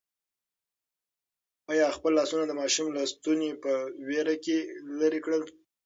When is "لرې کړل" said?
4.99-5.43